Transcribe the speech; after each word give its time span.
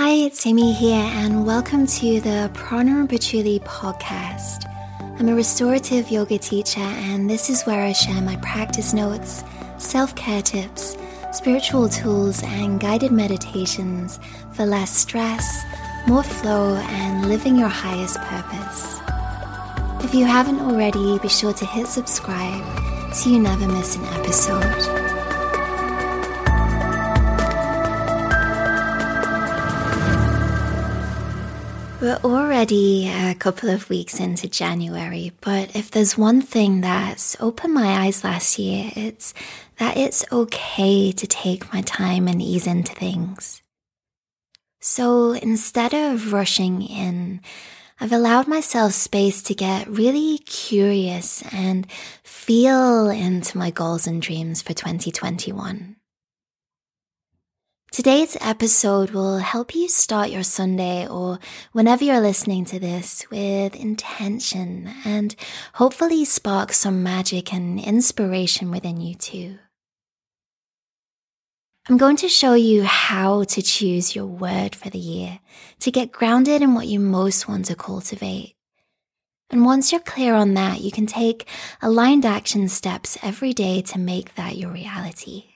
Hi, 0.00 0.12
it's 0.12 0.46
Amy 0.46 0.72
here, 0.72 0.94
and 0.94 1.44
welcome 1.44 1.84
to 1.84 2.20
the 2.20 2.48
Prana 2.54 3.04
Patchouli 3.08 3.58
podcast. 3.58 4.64
I'm 5.18 5.28
a 5.28 5.34
restorative 5.34 6.08
yoga 6.08 6.38
teacher, 6.38 6.78
and 6.78 7.28
this 7.28 7.50
is 7.50 7.64
where 7.64 7.82
I 7.84 7.92
share 7.92 8.22
my 8.22 8.36
practice 8.36 8.94
notes, 8.94 9.42
self 9.78 10.14
care 10.14 10.40
tips, 10.40 10.96
spiritual 11.32 11.88
tools, 11.88 12.44
and 12.44 12.78
guided 12.78 13.10
meditations 13.10 14.20
for 14.52 14.64
less 14.64 14.96
stress, 14.96 15.64
more 16.06 16.22
flow, 16.22 16.76
and 16.76 17.28
living 17.28 17.58
your 17.58 17.66
highest 17.66 18.20
purpose. 18.20 19.00
If 20.04 20.14
you 20.14 20.26
haven't 20.26 20.60
already, 20.60 21.18
be 21.18 21.28
sure 21.28 21.54
to 21.54 21.66
hit 21.66 21.88
subscribe 21.88 23.12
so 23.12 23.30
you 23.30 23.40
never 23.40 23.66
miss 23.66 23.96
an 23.96 24.04
episode. 24.04 24.97
We're 32.00 32.20
already 32.22 33.08
a 33.08 33.34
couple 33.34 33.70
of 33.70 33.90
weeks 33.90 34.20
into 34.20 34.48
January, 34.48 35.32
but 35.40 35.74
if 35.74 35.90
there's 35.90 36.16
one 36.16 36.40
thing 36.40 36.80
that's 36.80 37.36
opened 37.40 37.74
my 37.74 38.04
eyes 38.04 38.22
last 38.22 38.56
year, 38.56 38.92
it's 38.94 39.34
that 39.78 39.96
it's 39.96 40.24
okay 40.30 41.10
to 41.10 41.26
take 41.26 41.72
my 41.74 41.80
time 41.80 42.28
and 42.28 42.40
ease 42.40 42.68
into 42.68 42.94
things. 42.94 43.62
So 44.80 45.32
instead 45.32 45.92
of 45.92 46.32
rushing 46.32 46.82
in, 46.82 47.40
I've 48.00 48.12
allowed 48.12 48.46
myself 48.46 48.92
space 48.92 49.42
to 49.42 49.54
get 49.56 49.88
really 49.88 50.38
curious 50.38 51.42
and 51.52 51.84
feel 52.22 53.08
into 53.10 53.58
my 53.58 53.72
goals 53.72 54.06
and 54.06 54.22
dreams 54.22 54.62
for 54.62 54.72
2021. 54.72 55.97
Today's 57.90 58.36
episode 58.42 59.10
will 59.10 59.38
help 59.38 59.74
you 59.74 59.88
start 59.88 60.30
your 60.30 60.42
Sunday 60.42 61.08
or 61.08 61.38
whenever 61.72 62.04
you're 62.04 62.20
listening 62.20 62.66
to 62.66 62.78
this 62.78 63.24
with 63.30 63.74
intention 63.74 64.92
and 65.06 65.34
hopefully 65.72 66.24
spark 66.26 66.72
some 66.74 67.02
magic 67.02 67.52
and 67.52 67.80
inspiration 67.80 68.70
within 68.70 69.00
you 69.00 69.14
too. 69.14 69.58
I'm 71.88 71.96
going 71.96 72.16
to 72.16 72.28
show 72.28 72.52
you 72.52 72.84
how 72.84 73.44
to 73.44 73.62
choose 73.62 74.14
your 74.14 74.26
word 74.26 74.76
for 74.76 74.90
the 74.90 74.98
year 74.98 75.40
to 75.80 75.90
get 75.90 76.12
grounded 76.12 76.60
in 76.60 76.74
what 76.74 76.88
you 76.88 77.00
most 77.00 77.48
want 77.48 77.64
to 77.64 77.74
cultivate. 77.74 78.54
And 79.48 79.64
once 79.64 79.90
you're 79.90 80.02
clear 80.02 80.34
on 80.34 80.52
that, 80.54 80.82
you 80.82 80.92
can 80.92 81.06
take 81.06 81.48
aligned 81.80 82.26
action 82.26 82.68
steps 82.68 83.16
every 83.22 83.54
day 83.54 83.80
to 83.80 83.98
make 83.98 84.34
that 84.34 84.58
your 84.58 84.70
reality. 84.70 85.46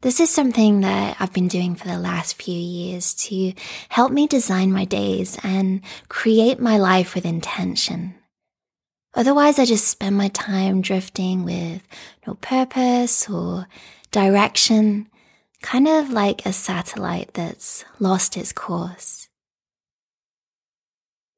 This 0.00 0.20
is 0.20 0.30
something 0.30 0.82
that 0.82 1.16
I've 1.18 1.32
been 1.32 1.48
doing 1.48 1.74
for 1.74 1.88
the 1.88 1.98
last 1.98 2.40
few 2.40 2.54
years 2.56 3.14
to 3.14 3.52
help 3.88 4.12
me 4.12 4.28
design 4.28 4.72
my 4.72 4.84
days 4.84 5.36
and 5.42 5.80
create 6.08 6.60
my 6.60 6.78
life 6.78 7.16
with 7.16 7.26
intention. 7.26 8.14
Otherwise, 9.14 9.58
I 9.58 9.64
just 9.64 9.88
spend 9.88 10.16
my 10.16 10.28
time 10.28 10.82
drifting 10.82 11.42
with 11.42 11.82
no 12.28 12.34
purpose 12.34 13.28
or 13.28 13.66
direction, 14.12 15.08
kind 15.62 15.88
of 15.88 16.10
like 16.10 16.46
a 16.46 16.52
satellite 16.52 17.34
that's 17.34 17.84
lost 17.98 18.36
its 18.36 18.52
course. 18.52 19.28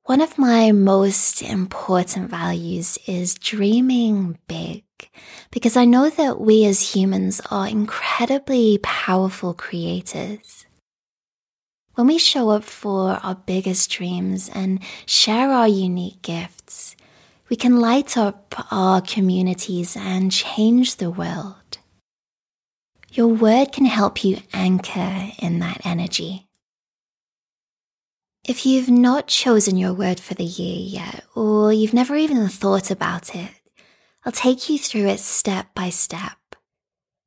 One 0.03 0.21
of 0.21 0.37
my 0.37 0.71
most 0.73 1.41
important 1.41 2.29
values 2.29 2.99
is 3.07 3.37
dreaming 3.37 4.39
big 4.49 4.85
because 5.51 5.77
I 5.77 5.85
know 5.85 6.11
that 6.11 6.41
we 6.41 6.65
as 6.65 6.95
humans 6.95 7.41
are 7.51 7.69
incredibly 7.69 8.79
powerful 8.83 9.55
creators. 9.55 10.67
When 11.95 12.07
we 12.07 12.19
show 12.19 12.51
up 12.51 12.65
for 12.65 13.21
our 13.23 13.35
biggest 13.35 13.91
dreams 13.91 14.49
and 14.55 14.81
share 15.07 15.51
our 15.51 15.69
unique 15.69 16.23
gifts, 16.23 16.97
we 17.49 17.57
can 17.57 17.81
light 17.81 18.17
up 18.17 18.55
our 18.71 19.01
communities 19.01 19.97
and 19.97 20.33
change 20.33 20.97
the 20.97 21.11
world. 21.11 21.79
Your 23.13 23.27
word 23.27 23.73
can 23.73 23.87
help 23.87 24.25
you 24.25 24.39
anchor 24.53 25.31
in 25.41 25.59
that 25.59 25.85
energy. 25.85 26.47
If 28.45 28.65
you've 28.65 28.89
not 28.89 29.27
chosen 29.27 29.77
your 29.77 29.93
word 29.93 30.21
for 30.21 30.35
the 30.35 30.45
year 30.45 30.79
yet, 30.79 31.25
or 31.35 31.73
you've 31.73 31.93
never 31.93 32.17
even 32.17 32.49
thought 32.49 32.91
about 32.91 33.35
it, 33.35 33.51
I'll 34.25 34.33
take 34.33 34.69
you 34.69 34.79
through 34.79 35.07
it 35.07 35.21
step 35.21 35.75
by 35.75 35.91
step. 35.91 36.37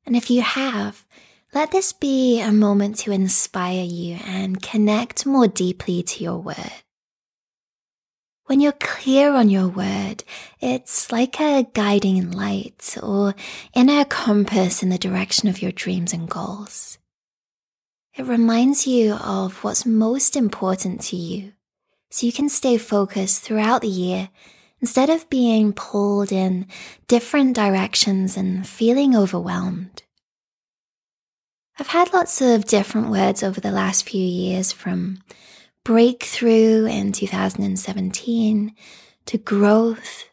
And 0.06 0.16
if 0.16 0.30
you 0.30 0.42
have, 0.42 1.04
let 1.52 1.70
this 1.70 1.92
be 1.92 2.40
a 2.40 2.52
moment 2.52 2.98
to 2.98 3.12
inspire 3.12 3.84
you 3.84 4.18
and 4.26 4.62
connect 4.62 5.26
more 5.26 5.48
deeply 5.48 6.02
to 6.02 6.24
your 6.24 6.38
word. 6.38 6.72
When 8.46 8.60
you're 8.60 8.72
clear 8.72 9.32
on 9.32 9.48
your 9.48 9.68
word, 9.68 10.22
it's 10.60 11.10
like 11.10 11.40
a 11.40 11.66
guiding 11.72 12.30
light 12.30 12.96
or 13.02 13.34
inner 13.72 14.04
compass 14.04 14.82
in 14.82 14.90
the 14.90 14.98
direction 14.98 15.48
of 15.48 15.62
your 15.62 15.72
dreams 15.72 16.12
and 16.12 16.28
goals. 16.28 16.98
It 18.16 18.24
reminds 18.26 18.86
you 18.86 19.14
of 19.14 19.64
what's 19.64 19.86
most 19.86 20.36
important 20.36 21.00
to 21.02 21.16
you 21.16 21.52
so 22.10 22.26
you 22.26 22.32
can 22.32 22.48
stay 22.48 22.76
focused 22.76 23.42
throughout 23.42 23.80
the 23.80 23.88
year 23.88 24.28
instead 24.84 25.08
of 25.08 25.30
being 25.30 25.72
pulled 25.72 26.30
in 26.30 26.66
different 27.08 27.56
directions 27.56 28.36
and 28.36 28.68
feeling 28.68 29.16
overwhelmed. 29.16 30.02
I've 31.78 31.86
had 31.86 32.12
lots 32.12 32.42
of 32.42 32.66
different 32.66 33.08
words 33.08 33.42
over 33.42 33.62
the 33.62 33.70
last 33.70 34.06
few 34.06 34.22
years 34.22 34.72
from 34.72 35.22
breakthrough 35.84 36.84
in 36.84 37.12
2017 37.12 38.74
to 39.24 39.38
growth 39.38 40.28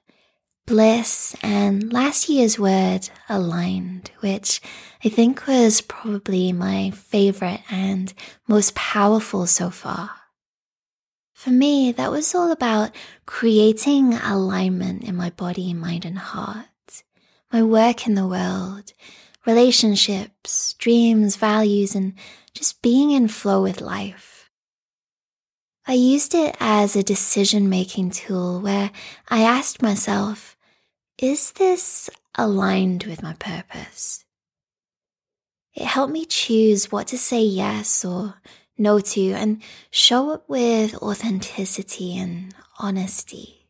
bliss, 0.65 1.33
and 1.41 1.93
last 1.93 2.27
year's 2.27 2.59
word, 2.59 3.09
aligned, 3.29 4.11
which 4.19 4.61
I 5.03 5.07
think 5.07 5.47
was 5.47 5.79
probably 5.79 6.51
my 6.51 6.91
favorite 6.91 7.61
and 7.69 8.13
most 8.49 8.75
powerful 8.75 9.47
so 9.47 9.69
far. 9.69 10.20
For 11.41 11.49
me, 11.49 11.91
that 11.93 12.11
was 12.11 12.35
all 12.35 12.51
about 12.51 12.91
creating 13.25 14.13
alignment 14.13 15.03
in 15.03 15.15
my 15.15 15.31
body, 15.31 15.73
mind, 15.73 16.05
and 16.05 16.19
heart, 16.19 17.03
my 17.51 17.63
work 17.63 18.05
in 18.05 18.13
the 18.13 18.27
world, 18.27 18.93
relationships, 19.47 20.73
dreams, 20.73 21.37
values, 21.37 21.95
and 21.95 22.13
just 22.53 22.83
being 22.83 23.09
in 23.09 23.27
flow 23.27 23.63
with 23.63 23.81
life. 23.81 24.51
I 25.87 25.93
used 25.93 26.35
it 26.35 26.55
as 26.59 26.95
a 26.95 27.01
decision 27.01 27.69
making 27.69 28.11
tool 28.11 28.61
where 28.61 28.91
I 29.27 29.41
asked 29.41 29.81
myself, 29.81 30.55
is 31.17 31.53
this 31.53 32.07
aligned 32.37 33.05
with 33.05 33.23
my 33.23 33.33
purpose? 33.33 34.25
It 35.73 35.85
helped 35.85 36.13
me 36.13 36.25
choose 36.25 36.91
what 36.91 37.07
to 37.07 37.17
say 37.17 37.41
yes 37.41 38.05
or 38.05 38.35
no 38.81 38.99
to 38.99 39.31
and 39.31 39.61
show 39.91 40.31
up 40.31 40.49
with 40.49 40.95
authenticity 40.95 42.17
and 42.17 42.53
honesty. 42.79 43.61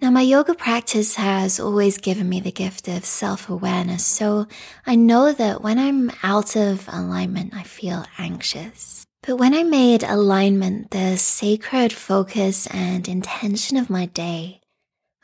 Now, 0.00 0.10
my 0.10 0.22
yoga 0.22 0.54
practice 0.54 1.16
has 1.16 1.58
always 1.58 1.98
given 1.98 2.28
me 2.28 2.38
the 2.40 2.52
gift 2.52 2.86
of 2.86 3.04
self 3.04 3.48
awareness, 3.48 4.06
so 4.06 4.46
I 4.86 4.94
know 4.94 5.32
that 5.32 5.60
when 5.60 5.76
I'm 5.78 6.12
out 6.22 6.54
of 6.54 6.88
alignment, 6.88 7.52
I 7.54 7.64
feel 7.64 8.06
anxious. 8.16 9.04
But 9.22 9.36
when 9.36 9.54
I 9.54 9.64
made 9.64 10.04
alignment 10.04 10.92
the 10.92 11.16
sacred 11.16 11.92
focus 11.92 12.68
and 12.68 13.08
intention 13.08 13.76
of 13.76 13.90
my 13.90 14.06
day, 14.06 14.60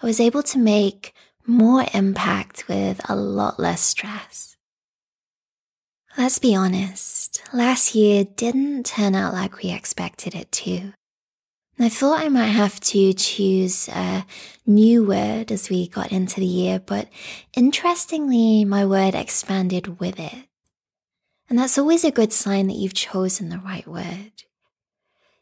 I 0.02 0.06
was 0.06 0.18
able 0.18 0.42
to 0.42 0.58
make 0.58 1.14
more 1.46 1.86
impact 1.94 2.66
with 2.66 3.00
a 3.08 3.14
lot 3.14 3.60
less 3.60 3.80
stress. 3.80 4.53
Let's 6.16 6.38
be 6.38 6.54
honest, 6.54 7.42
last 7.52 7.96
year 7.96 8.22
didn't 8.22 8.86
turn 8.86 9.16
out 9.16 9.32
like 9.32 9.56
we 9.56 9.72
expected 9.72 10.36
it 10.36 10.52
to. 10.52 10.92
I 11.76 11.88
thought 11.88 12.20
I 12.22 12.28
might 12.28 12.46
have 12.46 12.78
to 12.80 13.12
choose 13.14 13.88
a 13.88 14.24
new 14.64 15.04
word 15.04 15.50
as 15.50 15.68
we 15.68 15.88
got 15.88 16.12
into 16.12 16.38
the 16.38 16.46
year, 16.46 16.78
but 16.78 17.08
interestingly, 17.56 18.64
my 18.64 18.86
word 18.86 19.16
expanded 19.16 19.98
with 19.98 20.20
it. 20.20 20.46
And 21.50 21.58
that's 21.58 21.78
always 21.78 22.04
a 22.04 22.12
good 22.12 22.32
sign 22.32 22.68
that 22.68 22.76
you've 22.76 22.94
chosen 22.94 23.48
the 23.48 23.58
right 23.58 23.86
word. 23.86 24.44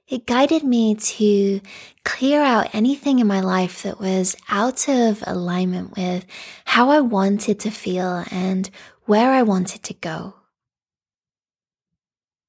It 0.09 0.27
guided 0.27 0.65
me 0.65 0.95
to 0.95 1.61
clear 2.07 2.41
out 2.41 2.75
anything 2.75 3.19
in 3.19 3.27
my 3.27 3.41
life 3.41 3.83
that 3.83 4.01
was 4.01 4.37
out 4.49 4.89
of 4.89 5.23
alignment 5.27 5.99
with 5.99 6.25
how 6.65 6.89
I 6.89 7.01
wanted 7.01 7.61
to 7.61 7.71
feel 7.71 8.25
and 8.31 8.71
where 9.05 9.33
I 9.33 9.43
wanted 9.43 9.83
to 9.83 9.95
go. 9.95 10.37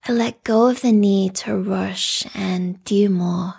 I 0.05 0.11
let 0.11 0.43
go 0.43 0.69
of 0.69 0.81
the 0.81 0.91
need 0.91 1.35
to 1.35 1.55
rush 1.55 2.25
and 2.35 2.83
do 2.83 3.07
more, 3.07 3.55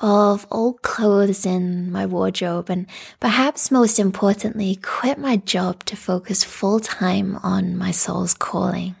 of 0.00 0.44
old 0.50 0.82
clothes 0.82 1.46
in 1.46 1.92
my 1.92 2.04
wardrobe, 2.04 2.68
and 2.68 2.86
perhaps 3.20 3.70
most 3.70 4.00
importantly, 4.00 4.74
quit 4.82 5.18
my 5.18 5.36
job 5.36 5.84
to 5.84 5.96
focus 5.96 6.42
full 6.42 6.80
time 6.80 7.36
on 7.44 7.76
my 7.76 7.92
soul's 7.92 8.34
calling. 8.34 8.96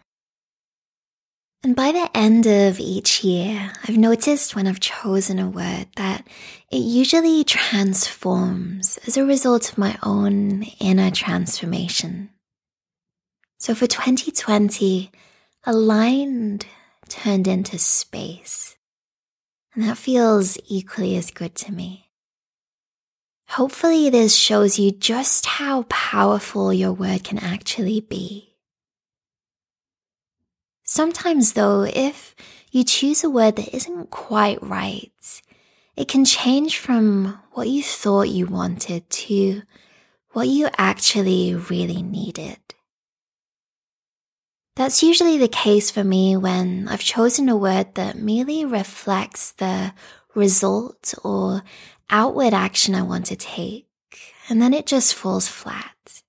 And 1.64 1.74
by 1.74 1.90
the 1.90 2.08
end 2.16 2.46
of 2.46 2.78
each 2.78 3.24
year, 3.24 3.72
I've 3.88 3.98
noticed 3.98 4.54
when 4.54 4.68
I've 4.68 4.80
chosen 4.80 5.40
a 5.40 5.48
word 5.48 5.86
that 5.96 6.26
it 6.70 6.78
usually 6.78 7.42
transforms 7.42 8.98
as 9.06 9.16
a 9.16 9.24
result 9.24 9.70
of 9.70 9.78
my 9.78 9.98
own 10.04 10.64
inner 10.78 11.10
transformation. 11.10 12.30
So 13.58 13.74
for 13.74 13.86
2020, 13.86 15.10
aligned 15.64 16.66
turned 17.08 17.46
into 17.46 17.78
space. 17.78 18.76
And 19.74 19.84
that 19.84 19.98
feels 19.98 20.58
equally 20.68 21.16
as 21.16 21.30
good 21.30 21.54
to 21.56 21.72
me. 21.72 22.10
Hopefully, 23.48 24.10
this 24.10 24.34
shows 24.34 24.78
you 24.78 24.90
just 24.90 25.46
how 25.46 25.82
powerful 25.88 26.72
your 26.72 26.92
word 26.92 27.24
can 27.24 27.38
actually 27.38 28.00
be. 28.00 28.54
Sometimes, 30.84 31.52
though, 31.52 31.84
if 31.84 32.34
you 32.70 32.84
choose 32.84 33.22
a 33.24 33.30
word 33.30 33.56
that 33.56 33.74
isn't 33.74 34.10
quite 34.10 34.62
right, 34.62 35.42
it 35.96 36.08
can 36.08 36.24
change 36.24 36.78
from 36.78 37.38
what 37.52 37.68
you 37.68 37.82
thought 37.82 38.28
you 38.28 38.46
wanted 38.46 39.08
to 39.10 39.62
what 40.32 40.48
you 40.48 40.68
actually 40.78 41.54
really 41.54 42.02
needed. 42.02 42.56
That's 44.74 45.02
usually 45.02 45.36
the 45.36 45.48
case 45.48 45.90
for 45.90 46.02
me 46.02 46.36
when 46.36 46.88
I've 46.88 47.04
chosen 47.04 47.48
a 47.48 47.56
word 47.56 47.94
that 47.94 48.16
merely 48.16 48.64
reflects 48.64 49.52
the 49.52 49.92
result 50.34 51.14
or 51.22 51.62
outward 52.08 52.54
action 52.54 52.94
I 52.94 53.02
want 53.02 53.26
to 53.26 53.36
take, 53.36 53.86
and 54.48 54.62
then 54.62 54.72
it 54.72 54.86
just 54.86 55.14
falls 55.14 55.46
flat. 55.46 56.22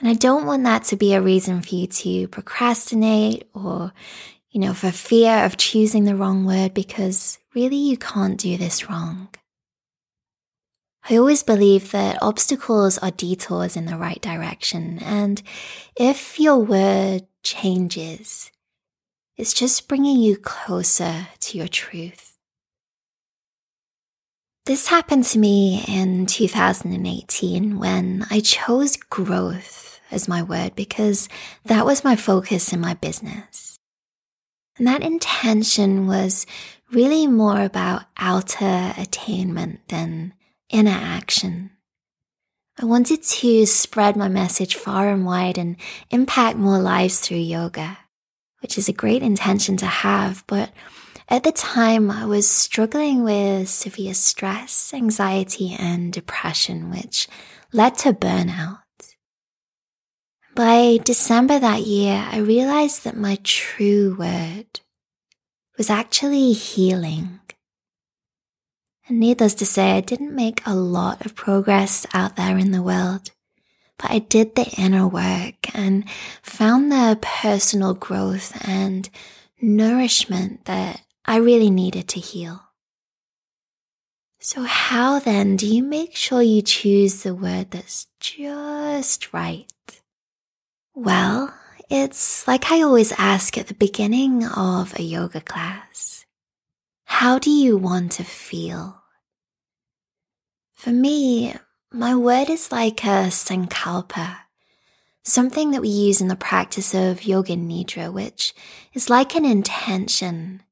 And 0.00 0.08
I 0.08 0.14
don't 0.14 0.46
want 0.46 0.64
that 0.64 0.84
to 0.84 0.96
be 0.96 1.14
a 1.14 1.20
reason 1.20 1.60
for 1.60 1.74
you 1.74 1.86
to 1.86 2.28
procrastinate 2.28 3.48
or, 3.54 3.92
you 4.50 4.60
know, 4.60 4.74
for 4.74 4.90
fear 4.90 5.44
of 5.44 5.56
choosing 5.56 6.04
the 6.04 6.16
wrong 6.16 6.44
word 6.44 6.74
because 6.74 7.38
really 7.54 7.76
you 7.76 7.96
can't 7.96 8.38
do 8.38 8.56
this 8.56 8.88
wrong. 8.88 9.28
I 11.10 11.16
always 11.16 11.42
believe 11.42 11.92
that 11.92 12.22
obstacles 12.22 12.98
are 12.98 13.10
detours 13.10 13.76
in 13.76 13.86
the 13.86 13.96
right 13.96 14.20
direction. 14.20 14.98
And 15.02 15.42
if 15.96 16.38
your 16.38 16.58
word 16.58 17.26
changes, 17.42 18.50
it's 19.38 19.54
just 19.54 19.88
bringing 19.88 20.18
you 20.20 20.36
closer 20.36 21.28
to 21.40 21.56
your 21.56 21.68
truth. 21.68 22.36
This 24.66 24.88
happened 24.88 25.24
to 25.26 25.38
me 25.38 25.82
in 25.88 26.26
2018 26.26 27.78
when 27.78 28.26
I 28.30 28.40
chose 28.40 28.98
growth 28.98 30.00
as 30.10 30.28
my 30.28 30.42
word 30.42 30.74
because 30.74 31.30
that 31.64 31.86
was 31.86 32.04
my 32.04 32.16
focus 32.16 32.70
in 32.74 32.80
my 32.80 32.92
business. 32.92 33.78
And 34.76 34.86
that 34.86 35.02
intention 35.02 36.06
was 36.06 36.44
really 36.92 37.26
more 37.26 37.62
about 37.62 38.04
outer 38.18 38.92
attainment 38.98 39.88
than 39.88 40.34
inner 40.70 40.90
action. 40.90 41.70
I 42.80 42.84
wanted 42.84 43.22
to 43.22 43.66
spread 43.66 44.16
my 44.16 44.28
message 44.28 44.76
far 44.76 45.08
and 45.08 45.26
wide 45.26 45.58
and 45.58 45.76
impact 46.10 46.56
more 46.56 46.78
lives 46.78 47.18
through 47.18 47.38
yoga, 47.38 47.98
which 48.60 48.78
is 48.78 48.88
a 48.88 48.92
great 48.92 49.22
intention 49.22 49.76
to 49.78 49.86
have. 49.86 50.44
But 50.46 50.70
at 51.28 51.42
the 51.42 51.52
time, 51.52 52.10
I 52.10 52.24
was 52.24 52.48
struggling 52.48 53.24
with 53.24 53.68
severe 53.68 54.14
stress, 54.14 54.94
anxiety, 54.94 55.76
and 55.78 56.12
depression, 56.12 56.90
which 56.90 57.26
led 57.72 57.98
to 57.98 58.12
burnout. 58.12 58.78
By 60.54 60.98
December 61.04 61.58
that 61.58 61.82
year, 61.82 62.26
I 62.30 62.38
realized 62.38 63.04
that 63.04 63.16
my 63.16 63.38
true 63.42 64.16
word 64.18 64.80
was 65.76 65.90
actually 65.90 66.52
healing. 66.52 67.40
And 69.08 69.20
needless 69.20 69.54
to 69.54 69.66
say, 69.66 69.92
I 69.92 70.00
didn't 70.00 70.34
make 70.34 70.60
a 70.66 70.74
lot 70.74 71.24
of 71.24 71.34
progress 71.34 72.06
out 72.12 72.36
there 72.36 72.58
in 72.58 72.72
the 72.72 72.82
world, 72.82 73.30
but 73.98 74.10
I 74.10 74.18
did 74.18 74.54
the 74.54 74.70
inner 74.76 75.08
work 75.08 75.74
and 75.74 76.04
found 76.42 76.92
the 76.92 77.18
personal 77.22 77.94
growth 77.94 78.52
and 78.68 79.08
nourishment 79.62 80.66
that 80.66 81.00
I 81.24 81.36
really 81.38 81.70
needed 81.70 82.06
to 82.08 82.20
heal. 82.20 82.62
So, 84.40 84.62
how 84.62 85.18
then 85.18 85.56
do 85.56 85.66
you 85.66 85.82
make 85.82 86.14
sure 86.14 86.42
you 86.42 86.62
choose 86.62 87.22
the 87.22 87.34
word 87.34 87.72
that's 87.72 88.06
just 88.20 89.32
right? 89.32 89.66
Well, 90.94 91.52
it's 91.90 92.46
like 92.46 92.70
I 92.70 92.82
always 92.82 93.12
ask 93.12 93.56
at 93.56 93.68
the 93.68 93.74
beginning 93.74 94.46
of 94.46 94.98
a 94.98 95.02
yoga 95.02 95.40
class. 95.40 96.26
How 97.04 97.38
do 97.38 97.50
you 97.50 97.76
want 97.78 98.12
to 98.12 98.24
feel? 98.24 98.97
For 100.78 100.90
me, 100.90 101.56
my 101.90 102.14
word 102.14 102.48
is 102.48 102.70
like 102.70 103.02
a 103.02 103.30
sankalpa, 103.34 104.36
something 105.24 105.72
that 105.72 105.82
we 105.82 105.88
use 105.88 106.20
in 106.20 106.28
the 106.28 106.36
practice 106.36 106.94
of 106.94 107.24
yoga 107.24 107.56
nidra, 107.56 108.12
which 108.12 108.54
is 108.94 109.10
like 109.10 109.34
an 109.34 109.44
intention, 109.44 110.62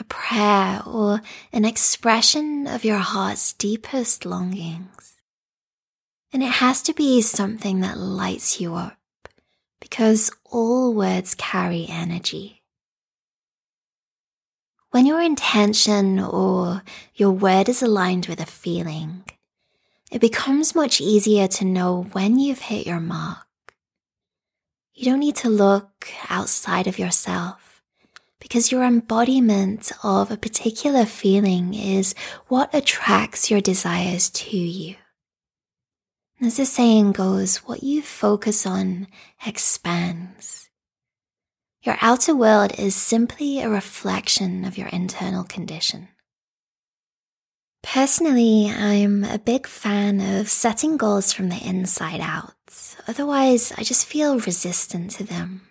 a 0.00 0.02
prayer, 0.02 0.82
or 0.84 1.22
an 1.52 1.64
expression 1.64 2.66
of 2.66 2.84
your 2.84 2.98
heart's 2.98 3.52
deepest 3.52 4.26
longings. 4.26 5.14
And 6.32 6.42
it 6.42 6.54
has 6.58 6.82
to 6.82 6.92
be 6.92 7.22
something 7.22 7.82
that 7.82 7.98
lights 7.98 8.60
you 8.60 8.74
up 8.74 8.98
because 9.80 10.32
all 10.44 10.92
words 10.92 11.36
carry 11.36 11.86
energy. 11.88 12.55
When 14.96 15.04
your 15.04 15.20
intention 15.20 16.18
or 16.18 16.82
your 17.14 17.30
word 17.30 17.68
is 17.68 17.82
aligned 17.82 18.28
with 18.28 18.40
a 18.40 18.46
feeling, 18.46 19.24
it 20.10 20.22
becomes 20.22 20.74
much 20.74 21.02
easier 21.02 21.46
to 21.48 21.66
know 21.66 22.04
when 22.12 22.38
you've 22.38 22.60
hit 22.60 22.86
your 22.86 22.98
mark. 22.98 23.74
You 24.94 25.04
don't 25.04 25.20
need 25.20 25.36
to 25.36 25.50
look 25.50 26.08
outside 26.30 26.86
of 26.86 26.98
yourself 26.98 27.82
because 28.40 28.72
your 28.72 28.84
embodiment 28.84 29.92
of 30.02 30.30
a 30.30 30.38
particular 30.38 31.04
feeling 31.04 31.74
is 31.74 32.14
what 32.48 32.74
attracts 32.74 33.50
your 33.50 33.60
desires 33.60 34.30
to 34.30 34.56
you. 34.56 34.96
As 36.40 36.56
the 36.56 36.64
saying 36.64 37.12
goes, 37.12 37.58
what 37.58 37.82
you 37.82 38.00
focus 38.00 38.64
on 38.64 39.08
expands. 39.46 40.70
Your 41.86 41.96
outer 42.00 42.34
world 42.34 42.76
is 42.80 42.96
simply 42.96 43.60
a 43.60 43.68
reflection 43.68 44.64
of 44.64 44.76
your 44.76 44.88
internal 44.88 45.44
condition. 45.44 46.08
Personally, 47.84 48.68
I'm 48.68 49.22
a 49.22 49.38
big 49.38 49.68
fan 49.68 50.20
of 50.20 50.48
setting 50.48 50.96
goals 50.96 51.32
from 51.32 51.48
the 51.48 51.64
inside 51.64 52.20
out. 52.20 52.56
Otherwise, 53.06 53.72
I 53.78 53.84
just 53.84 54.04
feel 54.04 54.40
resistant 54.40 55.12
to 55.12 55.22
them. 55.22 55.68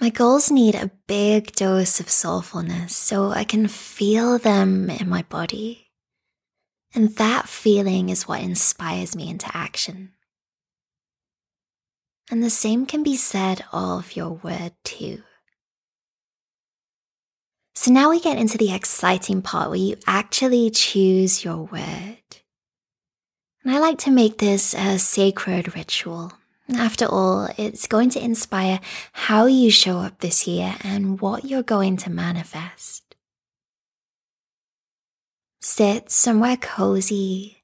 My 0.00 0.08
goals 0.08 0.50
need 0.50 0.74
a 0.74 0.90
big 1.06 1.52
dose 1.52 2.00
of 2.00 2.06
soulfulness 2.06 2.92
so 2.92 3.28
I 3.28 3.44
can 3.44 3.68
feel 3.68 4.38
them 4.38 4.88
in 4.88 5.06
my 5.06 5.20
body. 5.28 5.90
And 6.94 7.14
that 7.16 7.46
feeling 7.46 8.08
is 8.08 8.26
what 8.26 8.40
inspires 8.40 9.14
me 9.14 9.28
into 9.28 9.54
action. 9.54 10.13
And 12.30 12.42
the 12.42 12.50
same 12.50 12.86
can 12.86 13.02
be 13.02 13.16
said 13.16 13.64
of 13.72 14.16
your 14.16 14.30
word 14.30 14.72
too. 14.82 15.22
So 17.74 17.90
now 17.90 18.10
we 18.10 18.20
get 18.20 18.38
into 18.38 18.56
the 18.56 18.72
exciting 18.72 19.42
part 19.42 19.68
where 19.68 19.78
you 19.78 19.96
actually 20.06 20.70
choose 20.70 21.44
your 21.44 21.64
word. 21.64 22.18
And 23.62 23.74
I 23.74 23.78
like 23.78 23.98
to 24.00 24.10
make 24.10 24.38
this 24.38 24.74
a 24.74 24.98
sacred 24.98 25.74
ritual. 25.74 26.32
After 26.74 27.04
all, 27.04 27.48
it's 27.58 27.86
going 27.86 28.10
to 28.10 28.24
inspire 28.24 28.80
how 29.12 29.46
you 29.46 29.70
show 29.70 29.98
up 29.98 30.20
this 30.20 30.46
year 30.46 30.76
and 30.82 31.20
what 31.20 31.44
you're 31.44 31.62
going 31.62 31.96
to 31.98 32.10
manifest. 32.10 33.02
Sit 35.60 36.10
somewhere 36.10 36.56
cozy, 36.56 37.62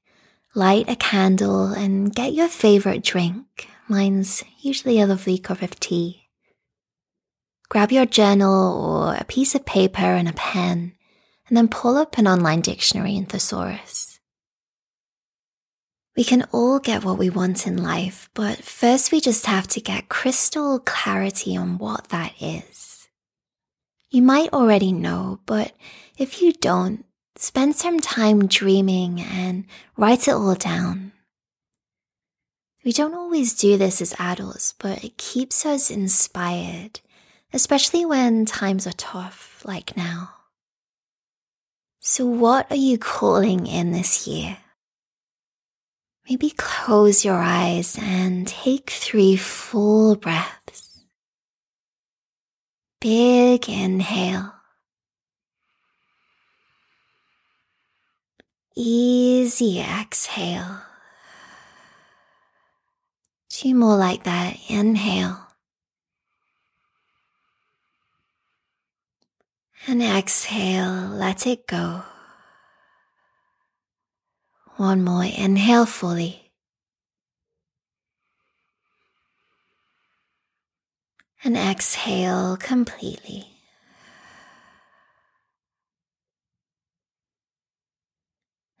light 0.53 0.89
a 0.89 0.95
candle, 0.95 1.67
and 1.67 2.13
get 2.13 2.33
your 2.33 2.47
favorite 2.47 3.03
drink. 3.03 3.70
Mine's 3.87 4.43
usually 4.59 4.99
a 4.99 5.07
lovely 5.07 5.37
cup 5.37 5.61
of 5.61 5.79
tea. 5.79 6.29
Grab 7.69 7.91
your 7.91 8.05
journal 8.05 8.53
or 8.53 9.15
a 9.15 9.23
piece 9.25 9.55
of 9.55 9.65
paper 9.65 10.01
and 10.01 10.27
a 10.27 10.33
pen, 10.33 10.93
and 11.47 11.57
then 11.57 11.67
pull 11.67 11.97
up 11.97 12.17
an 12.17 12.27
online 12.27 12.61
dictionary 12.61 13.17
and 13.17 13.27
thesaurus. 13.27 14.19
We 16.15 16.23
can 16.23 16.45
all 16.51 16.79
get 16.79 17.05
what 17.05 17.17
we 17.17 17.29
want 17.29 17.65
in 17.65 17.81
life, 17.81 18.29
but 18.33 18.57
first 18.57 19.11
we 19.11 19.21
just 19.21 19.45
have 19.45 19.67
to 19.69 19.81
get 19.81 20.09
crystal 20.09 20.79
clarity 20.79 21.55
on 21.55 21.77
what 21.77 22.09
that 22.09 22.33
is. 22.41 23.07
You 24.09 24.21
might 24.21 24.51
already 24.51 24.91
know, 24.91 25.39
but 25.45 25.71
if 26.17 26.41
you 26.41 26.51
don't, 26.51 27.05
Spend 27.37 27.75
some 27.75 27.99
time 27.99 28.45
dreaming 28.45 29.19
and 29.19 29.65
write 29.97 30.27
it 30.27 30.31
all 30.31 30.53
down. 30.53 31.11
We 32.83 32.91
don't 32.91 33.13
always 33.13 33.53
do 33.53 33.77
this 33.77 34.01
as 34.01 34.15
adults, 34.17 34.73
but 34.79 35.03
it 35.03 35.17
keeps 35.17 35.65
us 35.65 35.91
inspired, 35.91 36.99
especially 37.53 38.05
when 38.05 38.45
times 38.45 38.87
are 38.87 38.93
tough 38.93 39.61
like 39.63 39.95
now. 39.95 40.31
So, 41.99 42.25
what 42.25 42.71
are 42.71 42.75
you 42.75 42.97
calling 42.97 43.67
in 43.67 43.91
this 43.91 44.27
year? 44.27 44.57
Maybe 46.27 46.49
close 46.49 47.23
your 47.23 47.37
eyes 47.37 47.97
and 48.01 48.47
take 48.47 48.89
three 48.89 49.35
full 49.35 50.15
breaths. 50.15 51.03
Big 52.99 53.69
inhale. 53.69 54.53
Easy 58.75 59.79
exhale. 59.79 60.81
Two 63.61 63.75
more 63.75 63.95
like 63.95 64.23
that. 64.23 64.57
Inhale. 64.69 65.37
And 69.85 70.01
exhale, 70.01 71.09
let 71.09 71.45
it 71.45 71.67
go. 71.67 72.01
One 74.77 75.03
more 75.03 75.23
inhale 75.23 75.85
fully. 75.85 76.51
And 81.43 81.55
exhale 81.55 82.57
completely. 82.57 83.45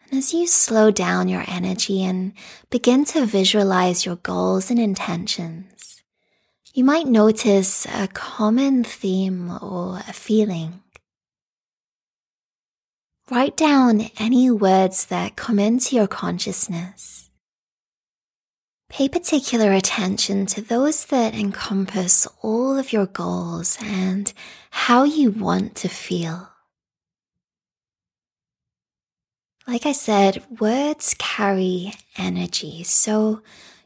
as 0.11 0.33
you 0.33 0.45
slow 0.45 0.91
down 0.91 1.29
your 1.29 1.45
energy 1.47 2.03
and 2.03 2.33
begin 2.69 3.05
to 3.05 3.25
visualize 3.25 4.05
your 4.05 4.17
goals 4.17 4.69
and 4.69 4.79
intentions, 4.79 6.03
you 6.73 6.83
might 6.83 7.07
notice 7.07 7.85
a 7.85 8.07
common 8.07 8.83
theme 8.83 9.49
or 9.61 9.97
a 10.07 10.13
feeling. 10.13 10.81
Write 13.29 13.55
down 13.55 14.09
any 14.19 14.51
words 14.51 15.05
that 15.05 15.37
come 15.37 15.57
into 15.57 15.95
your 15.95 16.07
consciousness. 16.07 17.29
Pay 18.89 19.07
particular 19.07 19.71
attention 19.71 20.45
to 20.47 20.61
those 20.61 21.05
that 21.05 21.33
encompass 21.33 22.27
all 22.41 22.77
of 22.77 22.91
your 22.91 23.05
goals 23.05 23.77
and 23.81 24.33
how 24.69 25.05
you 25.05 25.31
want 25.31 25.75
to 25.75 25.87
feel. 25.87 26.50
Like 29.67 29.85
I 29.85 29.91
said, 29.91 30.43
words 30.59 31.15
carry 31.19 31.93
energy, 32.17 32.83
so 32.83 33.41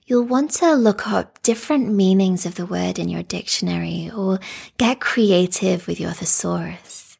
you'll 0.05 0.24
want 0.24 0.51
to 0.51 0.74
look 0.74 1.08
up 1.08 1.41
different 1.44 1.94
meanings 1.94 2.46
of 2.46 2.55
the 2.55 2.65
word 2.65 2.98
in 2.98 3.10
your 3.10 3.24
dictionary 3.24 4.10
or 4.15 4.39
get 4.77 5.01
creative 5.01 5.86
with 5.86 6.00
your 6.00 6.12
thesaurus. 6.12 7.17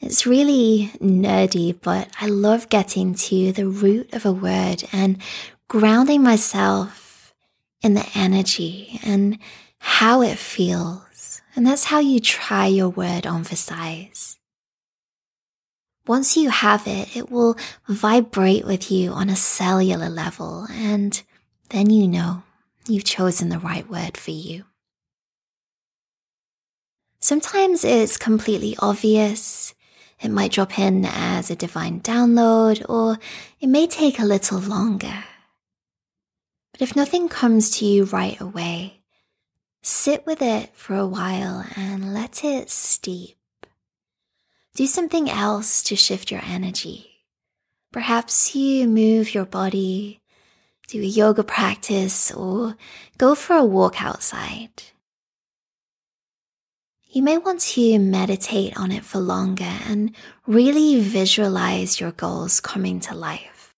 It's 0.00 0.26
really 0.26 0.90
nerdy, 1.02 1.78
but 1.78 2.08
I 2.18 2.26
love 2.26 2.70
getting 2.70 3.14
to 3.14 3.52
the 3.52 3.68
root 3.68 4.14
of 4.14 4.24
a 4.24 4.32
word 4.32 4.84
and 4.90 5.20
grounding 5.68 6.22
myself 6.22 7.34
in 7.82 7.92
the 7.92 8.08
energy 8.14 8.98
and 9.04 9.38
how 9.78 10.22
it 10.22 10.38
feels. 10.38 11.42
And 11.54 11.66
that's 11.66 11.84
how 11.84 11.98
you 11.98 12.20
try 12.20 12.66
your 12.66 12.88
word 12.88 13.26
on 13.26 13.44
for 13.44 13.56
size. 13.56 14.38
Once 16.10 16.36
you 16.36 16.50
have 16.50 16.88
it, 16.88 17.16
it 17.16 17.30
will 17.30 17.56
vibrate 17.86 18.66
with 18.66 18.90
you 18.90 19.12
on 19.12 19.30
a 19.30 19.36
cellular 19.36 20.08
level, 20.08 20.66
and 20.72 21.22
then 21.68 21.88
you 21.88 22.08
know 22.08 22.42
you've 22.88 23.04
chosen 23.04 23.48
the 23.48 23.60
right 23.60 23.88
word 23.88 24.16
for 24.16 24.32
you. 24.32 24.64
Sometimes 27.20 27.84
it's 27.84 28.16
completely 28.16 28.74
obvious. 28.80 29.72
It 30.20 30.30
might 30.30 30.50
drop 30.50 30.80
in 30.80 31.04
as 31.06 31.48
a 31.48 31.54
divine 31.54 32.00
download, 32.00 32.84
or 32.88 33.16
it 33.60 33.68
may 33.68 33.86
take 33.86 34.18
a 34.18 34.24
little 34.24 34.58
longer. 34.58 35.22
But 36.72 36.82
if 36.82 36.96
nothing 36.96 37.28
comes 37.28 37.70
to 37.78 37.84
you 37.84 38.02
right 38.02 38.40
away, 38.40 39.04
sit 39.80 40.26
with 40.26 40.42
it 40.42 40.74
for 40.74 40.96
a 40.96 41.06
while 41.06 41.64
and 41.76 42.12
let 42.12 42.42
it 42.42 42.68
steep. 42.68 43.39
Do 44.80 44.86
something 44.86 45.28
else 45.28 45.82
to 45.82 45.94
shift 45.94 46.30
your 46.30 46.40
energy. 46.42 47.26
Perhaps 47.92 48.54
you 48.54 48.88
move 48.88 49.34
your 49.34 49.44
body, 49.44 50.22
do 50.88 51.02
a 51.02 51.04
yoga 51.04 51.44
practice, 51.44 52.32
or 52.32 52.78
go 53.18 53.34
for 53.34 53.56
a 53.56 53.62
walk 53.62 54.02
outside. 54.02 54.70
You 57.10 57.22
may 57.22 57.36
want 57.36 57.60
to 57.76 57.98
meditate 57.98 58.74
on 58.78 58.90
it 58.90 59.04
for 59.04 59.18
longer 59.18 59.70
and 59.86 60.16
really 60.46 60.98
visualize 60.98 62.00
your 62.00 62.12
goals 62.12 62.58
coming 62.58 63.00
to 63.00 63.14
life. 63.14 63.74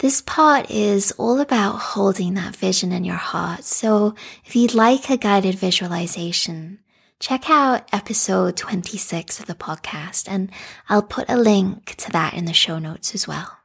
This 0.00 0.20
part 0.20 0.70
is 0.70 1.12
all 1.12 1.40
about 1.40 1.78
holding 1.96 2.34
that 2.34 2.54
vision 2.54 2.92
in 2.92 3.02
your 3.02 3.16
heart. 3.16 3.64
So 3.64 4.14
if 4.44 4.54
you'd 4.54 4.74
like 4.74 5.08
a 5.08 5.16
guided 5.16 5.54
visualization, 5.54 6.80
check 7.20 7.50
out 7.50 7.88
episode 7.92 8.56
26 8.56 9.40
of 9.40 9.46
the 9.46 9.54
podcast, 9.54 10.28
and 10.28 10.50
I'll 10.88 11.02
put 11.02 11.28
a 11.28 11.36
link 11.36 11.94
to 11.96 12.12
that 12.12 12.34
in 12.34 12.44
the 12.44 12.52
show 12.52 12.78
notes 12.78 13.14
as 13.14 13.26
well. 13.26 13.58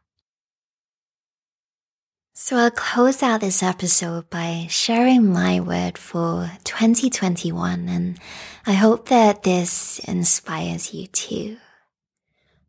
So 2.33 2.57
I'll 2.57 2.72
close 2.72 3.22
out 3.22 3.41
this 3.41 3.62
episode 3.62 4.29
by 4.29 4.65
sharing 4.69 5.31
my 5.31 5.60
word 5.60 5.98
for 5.98 6.51
2021, 6.63 7.88
and 7.88 8.19
I 8.65 8.74
hope 8.74 9.10
that 9.10 9.43
this 9.43 10.00
inspires 10.00 10.93
you 10.93 11.07
too. 11.07 11.57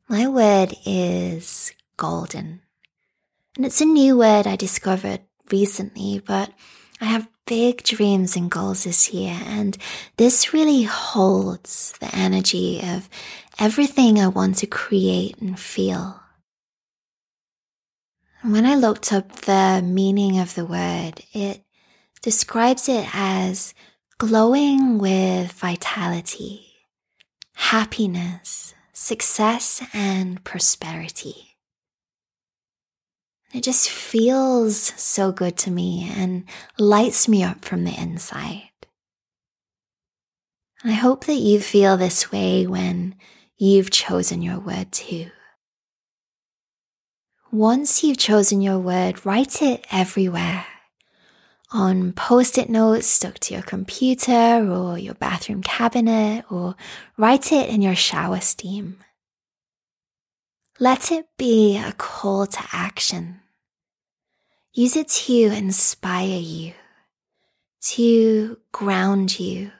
My 0.07 0.29
word 0.29 0.75
is 0.85 1.73
golden. 1.97 2.61
And 3.57 3.65
it's 3.65 3.81
a 3.81 3.87
new 3.87 4.19
word 4.19 4.47
I 4.47 4.57
discovered 4.57 5.21
recently, 5.51 6.19
but 6.19 6.53
I 7.01 7.07
have 7.07 7.29
big 7.47 7.83
dreams 7.83 8.37
and 8.37 8.51
goals 8.51 8.85
this 8.85 9.13
year, 9.13 9.39
and 9.47 9.77
this 10.17 10.53
really 10.53 10.83
holds 10.83 11.93
the 12.01 12.15
energy 12.15 12.81
of 12.83 13.09
everything 13.59 14.19
I 14.19 14.29
want 14.29 14.57
to 14.59 14.67
create 14.67 15.39
and 15.39 15.59
feel. 15.59 16.21
When 18.43 18.67
I 18.67 18.75
looked 18.75 19.13
up 19.13 19.33
the 19.33 19.83
meaning 19.83 20.39
of 20.39 20.55
the 20.55 20.67
word, 20.67 21.25
it 21.33 21.65
describes 22.21 22.89
it 22.89 23.09
as 23.15 23.75
glowing 24.19 24.99
with 24.99 25.53
vitality, 25.53 26.67
happiness, 27.55 28.75
success, 28.93 29.83
and 29.93 30.43
prosperity. 30.45 31.54
It 33.55 33.63
just 33.63 33.89
feels 33.89 34.77
so 34.77 35.33
good 35.33 35.57
to 35.59 35.71
me 35.71 36.11
and 36.15 36.45
lights 36.79 37.29
me 37.29 37.45
up 37.45 37.65
from 37.65 37.85
the 37.85 37.99
inside. 37.99 38.71
I 40.83 40.93
hope 40.93 41.25
that 41.27 41.35
you 41.35 41.61
feel 41.61 41.97
this 41.97 42.31
way 42.31 42.67
when 42.67 43.15
you've 43.57 43.91
chosen 43.91 44.43
your 44.43 44.59
word 44.59 44.93
too. 44.93 45.31
Once 47.53 48.03
you've 48.03 48.19
chosen 48.19 48.61
your 48.61 48.81
word, 48.81 49.25
write 49.25 49.63
it 49.63 49.87
everywhere 49.91 50.67
on 51.75 52.13
post 52.13 52.57
it 52.57 52.71
notes 52.71 53.07
stuck 53.07 53.39
to 53.41 53.53
your 53.53 53.63
computer 53.63 54.71
or 54.71 54.97
your 54.97 55.15
bathroom 55.15 55.61
cabinet, 55.61 56.45
or 56.51 56.77
write 57.19 57.53
it 57.53 57.69
in 57.69 57.83
your 57.83 57.97
shower 57.97 58.41
steam. 58.41 58.97
Let 60.79 61.11
it 61.11 61.27
be 61.37 61.77
a 61.77 61.93
call 61.93 62.47
to 62.47 62.61
action. 62.73 63.41
Use 64.77 64.97
it 64.97 65.07
to 65.07 65.33
inspire 65.33 66.41
you, 66.41 66.73
to 67.81 68.59
ground 68.73 69.39
you, 69.39 69.71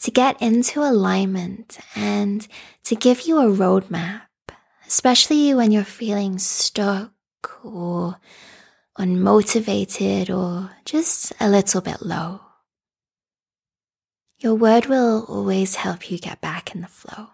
to 0.00 0.12
get 0.12 0.40
into 0.40 0.80
alignment 0.80 1.80
and 1.96 2.46
to 2.84 2.94
give 2.94 3.22
you 3.22 3.38
a 3.38 3.50
roadmap, 3.52 4.20
especially 4.86 5.52
when 5.54 5.72
you're 5.72 5.82
feeling 5.82 6.38
stuck 6.38 7.10
or 7.64 8.20
unmotivated 8.96 10.30
or 10.30 10.70
just 10.84 11.32
a 11.40 11.48
little 11.48 11.80
bit 11.80 12.00
low. 12.00 12.42
Your 14.38 14.54
word 14.54 14.86
will 14.86 15.24
always 15.28 15.74
help 15.74 16.12
you 16.12 16.18
get 16.18 16.40
back 16.40 16.76
in 16.76 16.82
the 16.82 16.86
flow. 16.86 17.30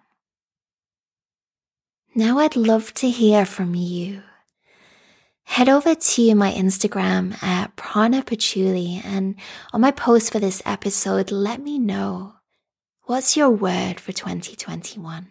Now 2.15 2.39
I'd 2.39 2.57
love 2.57 2.95
to 2.95 3.11
hear 3.11 3.45
from 3.45 3.75
you 3.75 4.23
head 5.51 5.69
over 5.69 5.97
to 5.97 6.35
my 6.37 6.53
Instagram 6.53 7.43
at 7.43 7.75
Prana 7.75 8.23
Patchouli 8.23 9.03
and 9.05 9.35
on 9.73 9.81
my 9.81 9.91
post 9.91 10.31
for 10.31 10.39
this 10.39 10.63
episode, 10.65 11.33
let 11.33 11.61
me 11.61 11.77
know 11.77 12.35
what's 13.07 13.37
your 13.37 13.51
word 13.51 13.99
for 13.99 14.13
2021. 14.13 15.27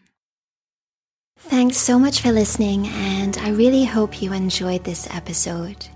Thanks 1.38 1.77
so 1.77 1.97
much 1.97 2.19
for 2.19 2.33
listening, 2.33 2.88
and 2.88 3.38
I 3.38 3.51
really 3.51 3.85
hope 3.85 4.21
you 4.21 4.33
enjoyed 4.33 4.83
this 4.83 5.07
episode. 5.09 5.88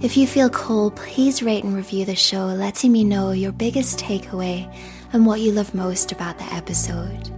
If 0.00 0.16
you 0.16 0.26
feel 0.26 0.48
cool, 0.48 0.90
please 0.92 1.42
rate 1.42 1.62
and 1.62 1.76
review 1.76 2.06
the 2.06 2.16
show, 2.16 2.46
letting 2.46 2.90
me 2.90 3.04
know 3.04 3.32
your 3.32 3.52
biggest 3.52 3.98
takeaway 3.98 4.74
and 5.12 5.26
what 5.26 5.40
you 5.40 5.52
love 5.52 5.74
most 5.74 6.10
about 6.10 6.38
the 6.38 6.54
episode. 6.54 7.30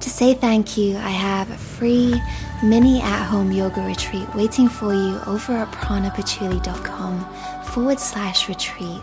To 0.00 0.10
say 0.10 0.34
thank 0.34 0.76
you, 0.76 0.96
I 0.96 1.10
have 1.10 1.50
a 1.50 1.56
free 1.56 2.20
mini 2.62 3.00
at 3.00 3.24
home 3.24 3.50
yoga 3.50 3.82
retreat 3.82 4.32
waiting 4.34 4.68
for 4.68 4.92
you 4.94 5.20
over 5.26 5.52
at 5.52 5.72
pranapatchouli.com 5.72 7.64
forward 7.64 7.98
slash 7.98 8.48
retreat. 8.48 9.02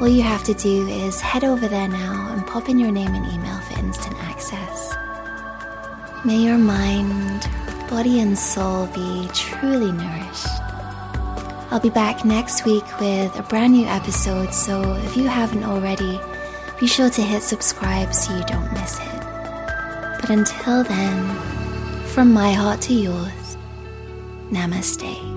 All 0.00 0.08
you 0.08 0.22
have 0.22 0.42
to 0.44 0.54
do 0.54 0.88
is 0.88 1.20
head 1.20 1.44
over 1.44 1.68
there 1.68 1.88
now 1.88 2.32
and 2.32 2.46
pop 2.46 2.68
in 2.68 2.78
your 2.78 2.90
name 2.90 3.14
and 3.14 3.26
email 3.32 3.58
for 3.60 3.78
instant 3.78 4.16
access. 4.24 4.94
May 6.24 6.38
your 6.38 6.58
mind, 6.58 7.48
body, 7.88 8.20
and 8.20 8.38
soul 8.38 8.86
be 8.86 9.28
truly 9.34 9.92
nourished. 9.92 10.46
I'll 11.70 11.80
be 11.80 11.90
back 11.90 12.24
next 12.24 12.64
week 12.64 12.84
with 13.00 13.38
a 13.38 13.42
brand 13.44 13.74
new 13.74 13.86
episode, 13.86 14.52
so 14.52 14.94
if 15.04 15.16
you 15.16 15.28
haven't 15.28 15.64
already, 15.64 16.20
be 16.80 16.86
sure 16.86 17.10
to 17.10 17.22
hit 17.22 17.42
subscribe 17.42 18.12
so 18.12 18.36
you 18.36 18.44
don't 18.44 18.72
miss 18.72 18.98
it. 18.98 19.21
But 20.22 20.30
until 20.30 20.84
then, 20.84 21.36
from 22.14 22.32
my 22.32 22.52
heart 22.52 22.80
to 22.82 22.94
yours, 22.94 23.56
namaste. 24.52 25.31